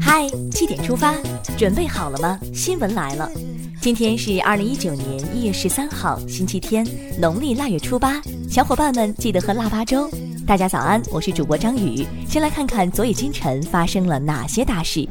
[0.00, 1.12] 嗨，七点出发，
[1.58, 2.38] 准备好了吗？
[2.52, 3.28] 新闻来了，
[3.80, 6.86] 今天是二零一九年一月十三号，星期天，
[7.20, 10.08] 农历腊月初八，小伙伴们记得喝腊八粥。
[10.46, 12.06] 大家早安，我是主播张宇。
[12.28, 15.04] 先来看看昨夜今晨发生了哪些大事。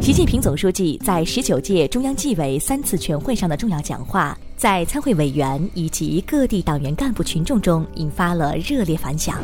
[0.00, 9.36] 习近平总书记在十九届中央纪委三次全会上的重要讲话，在参会委员以及各地党员干部群众中引发了热烈反响。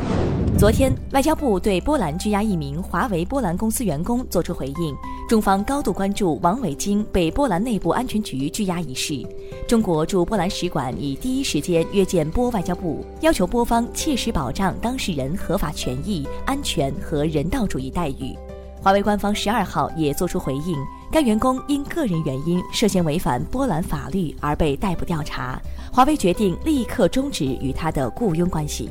[0.63, 4.95] 昨天，外交部对波兰拘押一名华为波兰公司员工作出回应，
[5.27, 9.27] 中方高度关注王伟京被波兰内部安全局拘押一事。
[9.67, 18.33] 中国驻波兰使馆已第一时间约见波外交部，要求波方切实保障当事人合法权益、安全和人道主义待遇。
[18.81, 20.77] 华为官方十二号也作出回应，
[21.11, 28.89] 该员工因个人原因涉嫌违反波兰法律而被逮捕调查，华为决定立刻终止与他的雇佣关系。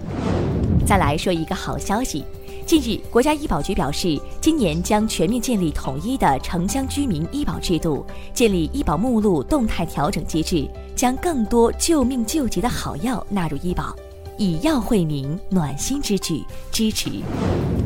[0.84, 2.24] 再来说一个好消息，
[2.66, 13.94] 近日国家医保局表示，今年将全面建立统一的城乡居民医保制度，建立医保目录动态调整机制，将更多救命救急的好药纳入医保。
[14.36, 17.10] 以药惠民，暖心之举，支持。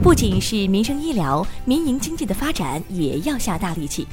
[0.03, 4.07] 不仅是民生医疗，民营经济的发展也要下大力气。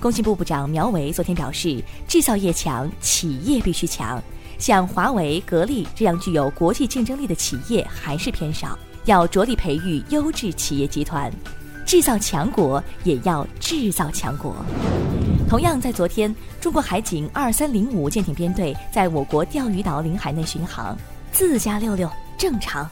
[0.00, 4.20] 工信部部长苗圩昨天表示，制造业强，企业必须强。
[4.60, 11.32] 像华为、格力这样具有国际竞争力的企业还是偏少，要着力培育优质企业集团。
[11.86, 14.54] 制造强国也要制造强国。
[15.48, 20.96] 同样在昨天，中国海警二三零五舰艇编队在我国钓鱼岛领海内巡航。
[21.32, 22.86] 自家六六正常，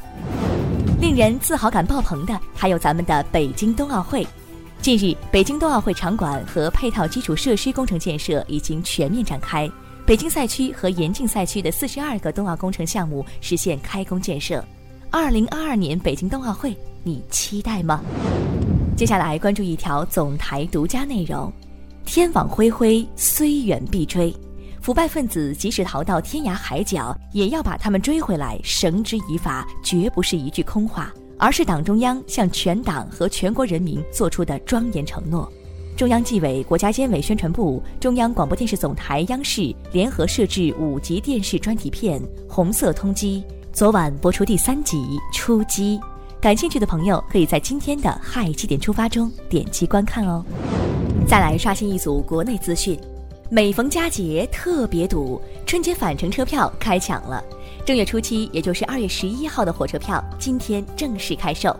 [1.01, 4.27] 令人自豪感爆棚的还有咱们的北京冬奥会。
[4.81, 9.71] 近日，北京冬奥会场馆和配套基础设施工程建设已经全面展开，
[10.09, 14.65] 北京赛区和延庆赛区的四十二个冬奥工程项目实现开工建设。
[15.11, 18.03] 二零二二年北京冬奥会，你期待吗？
[18.97, 21.53] 接下来关注一条总台独家内容：
[22.06, 24.34] 天网恢恢，虽远必追。
[24.81, 35.53] 腐败分子即使逃到天涯海角，也要把他们追回来，绳之以法，绝不是一句空话，而是党中央向全党和全国人民做出的庄严承诺。
[35.98, 43.42] 中央纪委国家监委宣传部、中央广播电视总台央视联合摄制五集电视专题片《红色通缉》，
[43.72, 44.97] 昨晚播出第三集
[45.36, 45.98] 《出击》，
[46.41, 50.44] 感兴趣的朋友可以在今天的《嗨七点出发》中点击观看哦。
[51.26, 52.97] 再来刷新一组国内资讯。
[53.50, 57.42] 每逢佳节特别堵，春节返程车票开抢了。
[57.84, 61.76] 正月初七，也就是二月十一号的火车票，今天正式开售。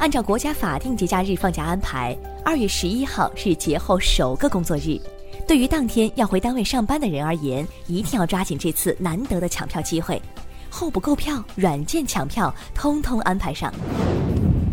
[0.00, 4.98] 按照国家法定节假日放假安排，二月十一号是节后首个工作日。
[5.46, 10.20] 对于当天要回单位上班的人而言，一定要抓紧这次难得的抢票机会。
[10.70, 13.70] 候补购票、软件抢票，通通安排上。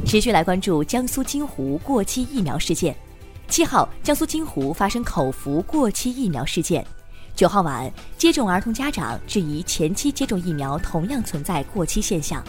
[0.06, 2.96] 持续来关注江苏金湖过期疫苗事件。
[3.50, 6.88] 七号，江苏金湖发生口服过期疫苗事件。
[7.36, 12.42] 九号晚，接种儿童家长质疑前期接种疫苗同样存在过期现象。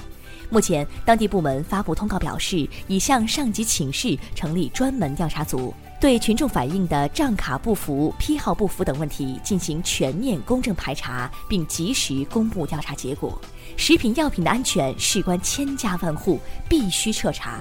[0.50, 13.38] 目前，当地部门发布通告表示，已向上级请示，成立专门调查组，对群众反映的账卡不符、批号不符等问题进行全面公正排查，并及时公布调查结果。
[13.76, 17.60] 食品药品的安全事关千家万户，必须彻查。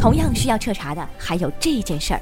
[0.00, 2.20] 同样需要彻查的还有这件事儿。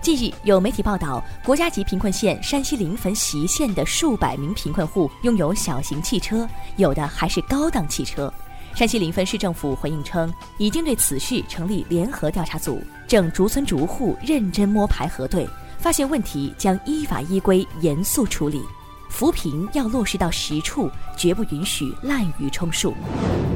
[0.00, 8.32] 近日，有媒体报道，国家级贫困县山西临汾隰县的数百名贫困户拥有小型汽车，有的还是高档汽车。
[8.74, 15.46] 山西临汾市政府回应称，已经对此事成立联合调查组，正逐村逐户认真摸排核对，
[15.78, 18.62] 发现问题将依法依规严肃处理。
[19.10, 22.94] 扶贫要落实到实处，绝不允许滥竽充数。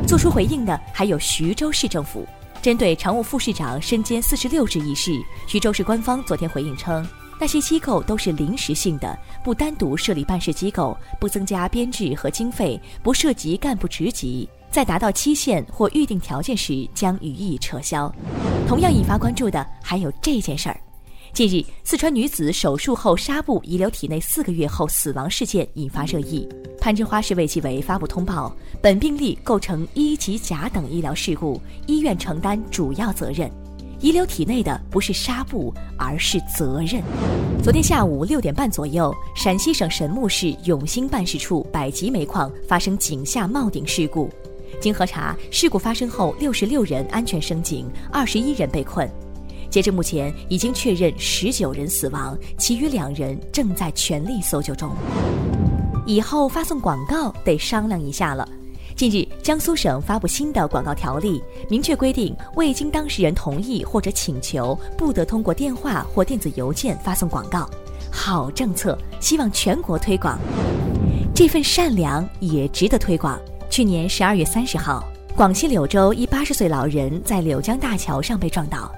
[0.06, 2.26] 作出回应的还有徐州市政府。
[2.60, 5.12] 针对常务副市长身兼四十六职一事，
[5.46, 7.06] 徐州市官方昨天回应称，
[7.38, 18.10] 那些机构都是临时性的，不单独设立办事机构，不增加编制和经费，不涉及干部职级，在达到期限或预定条件时将予以撤销。
[18.66, 20.80] 同样引发关注的还有这件事儿。
[21.34, 26.48] 近日，四川女子手术后纱布遗留体内四个月后死亡事件引发热议。
[26.80, 33.50] 攀枝花市卫计委发布通报，本病例构成一级甲等医疗事故，医院承担主要责任。
[34.00, 37.02] 遗留体内的不是纱布，而是责任。
[37.62, 44.30] 昨天下午六点半左右，陕西省神木市永兴办事处百吉煤矿发生井下冒顶事故。
[44.80, 49.08] 经核查，事故发生后，六十六人安全升井，二十一人被困。
[49.70, 54.90] 截至目前，已经确认十九人死亡，其余两人正在全力搜救中。
[56.04, 58.46] 以后发送广告得商量一下了。
[58.96, 67.68] 近日，江苏省发布新的广告条例，明确规定，未经当事人同意或者请求，不得通过电话或电子邮件发送广告。
[68.10, 70.38] 好政策，希望全国推广。
[71.34, 73.38] 这份善良也值得推广。
[73.68, 75.04] 去年十二月三十号，
[75.36, 78.90] 广西柳州一八十岁老人在柳江大桥上被撞倒，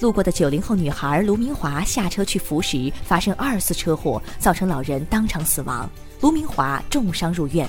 [0.00, 5.88] 路过的九零后女孩卢明华下车去扶时，发生二次车祸，造成老人当场死亡，
[6.20, 7.68] 卢明华重伤入院。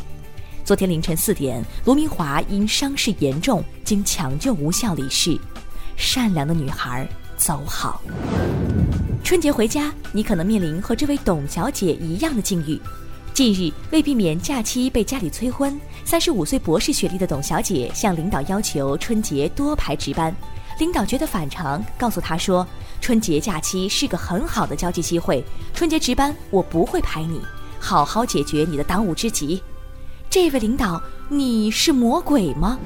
[0.65, 5.39] 昨天凌晨四点，卢明华因伤势严重，经抢救无效离世。
[5.95, 7.07] 善良的女孩，
[7.37, 8.01] 走好。
[9.23, 12.81] 春节回家，你可能面临和这位董小姐一样的境遇。
[13.31, 20.35] 近日，为避免假期被家里催婚，三十五岁博士学历的董小姐向领导要求春节多排值班。
[20.79, 22.65] 领导觉得反常，告诉她说
[22.99, 25.45] ：“春节假期是个很好的交际机会，
[25.75, 27.39] 春节值班我不会排你，
[27.79, 29.61] 好好解决你的当务之急。”
[30.35, 32.77] 这位领导，你是魔鬼吗？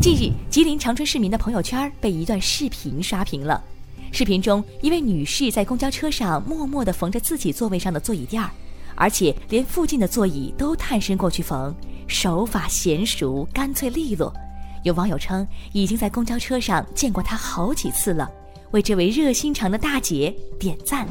[0.00, 3.62] 近日，吉林长春市民的朋友圈被一段视频刷屏了。
[4.12, 8.48] 视频中，一位女士在公交车上默默地缝着自己座位上的座椅垫儿。
[8.94, 11.74] 而且连附近的座椅都探身过去缝，
[12.06, 14.32] 手法娴熟，干脆利落。
[14.82, 18.26] 有网友称，已经在公交车上见过她好几次了，
[18.70, 21.06] 为这位热心肠的大姐点赞。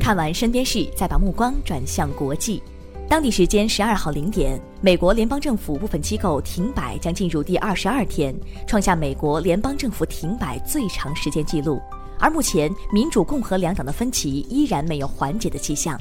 [0.00, 2.60] 看完身边事，再把目光转向国际。
[3.06, 8.34] 当地时间十二号零点，美国联邦政府部分机构停摆将进入第二十二天，
[8.66, 11.80] 创下美国联邦政府停摆最长时间记录。
[12.18, 16.00] 而目前，民主、共和两党的分歧依然没有缓解的迹象。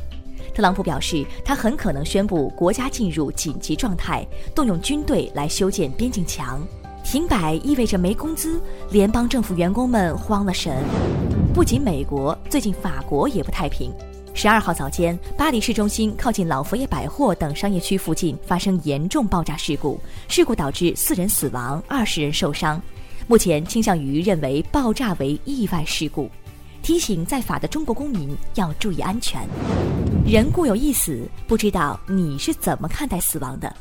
[0.55, 6.61] 特朗普表示，他很可能宣布国家进入紧急状态，动用军队来修建边境墙。
[7.03, 8.61] 停摆意味着没工资，
[8.91, 10.83] 联邦政府员工们慌了神。
[11.53, 13.93] 不仅美国，最近法国也不太平。
[14.35, 22.81] 十二号早间，巴黎市中心靠近老佛爷百货等商业区附近发生严重爆炸事故，事故导致四人死亡，二十人受伤。
[23.27, 26.29] 目前倾向于认为爆炸为意外事故。
[26.81, 29.47] 提醒在法的中国公民要注意安全。
[30.25, 33.73] 人固有一死，不知道你是怎么看待死亡的？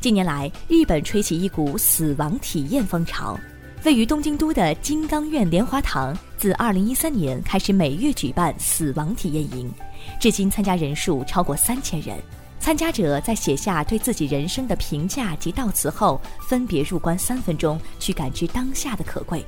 [0.00, 3.38] 近年来，日本吹起一股死亡体验风潮。
[3.82, 9.72] 位于东京都的金刚院莲华堂，自2013年开始每月举办死亡体验营，
[10.20, 12.14] 至今参加人数超过三千人。
[12.58, 19.42] 参加者在写下对自己人生的评价及悼词后，分别入关三分钟，去感知当下的可贵。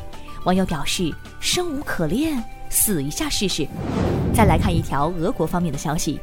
[0.45, 3.69] 网友表示：“生无可恋。”死一下试试。
[4.33, 6.19] 再来看一条俄国方面的消息，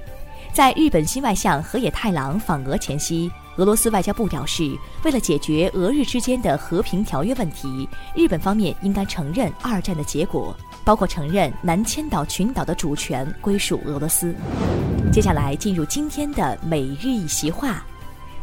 [0.52, 10.54] 在日本新外相河野太郎访俄前夕，俄罗斯外交部表示，为了解决俄日之间的和平条约问题，日本方面应该承认二战的结果，
[10.84, 14.36] 包括承认南千岛群岛的主权归属俄罗斯。
[15.14, 17.86] 接下来进入今天的每日一席话：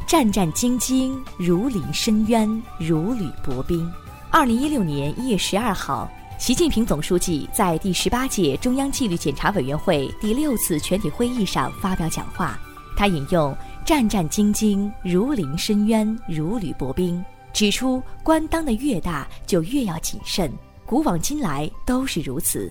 [0.07, 3.91] 战战兢兢，如临深渊，如履薄冰。
[4.31, 6.09] 二零一六年一月十二号。
[6.39, 12.61] 习近平总书记在第十八届中央纪律检查委员会第六次全体会议上发表讲话，
[12.95, 13.57] 他引用
[13.87, 17.25] “战战兢兢，如临深渊，如履薄冰”，
[17.55, 20.53] 指出官当的越大就越要谨慎，
[20.85, 22.71] 古往今来都是如此。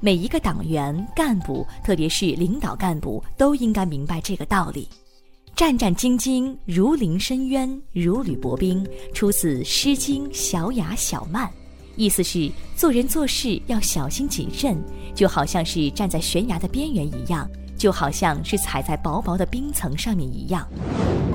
[0.00, 4.86] 每一个党员干部，特别是领导干部，都应该明白这个道理。
[5.56, 11.46] “战战兢兢，如临深渊，如履薄冰”出自《诗经·小雅·小曼》。
[11.98, 14.80] 意思是做人做事要小心谨慎，
[15.16, 17.44] 就好像是站在悬崖的边缘一样，
[17.76, 20.64] 就好像是踩在薄薄的冰层上面一样。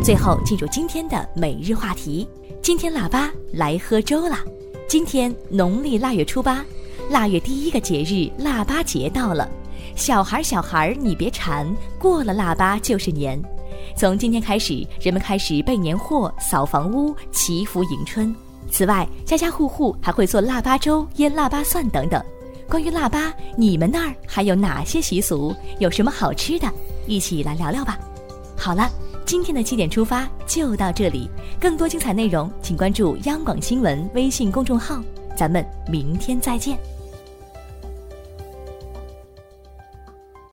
[0.01, 2.25] 最后进入今天的每日话题，
[2.61, 4.39] 今天腊八来喝粥啦！
[4.87, 6.63] 今天农历腊月初八，
[7.09, 9.49] 腊月第一个节日腊八节到了。
[9.97, 11.67] 小孩儿小孩儿你别馋，
[11.99, 13.37] 过了腊八就是年。
[13.97, 18.33] 从今天开始，人们开始备年货、扫房屋、祈福迎春。
[18.73, 22.19] 此外，家家户户还会做腊八粥、腌腊八蒜等等。
[22.67, 25.55] 关于腊八，你们那儿还有哪些习俗？
[25.77, 26.67] 有什么好吃的？
[27.05, 27.99] 一起来聊聊吧。
[28.57, 28.89] 好了，
[29.27, 31.29] 今天的七点出发就到这里。
[31.61, 34.99] 更多精彩内容，请关注央广新闻微信公众号。
[35.37, 36.75] 咱们明天再见。